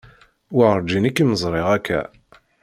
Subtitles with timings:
[0.55, 2.01] Werǧin i kem-ẓriɣ akka.